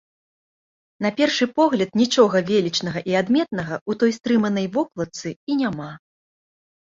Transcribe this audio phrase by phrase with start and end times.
[1.05, 5.91] На першы погляд нічога велічнага і адметнага ў той стрыманай вокладцы і няма.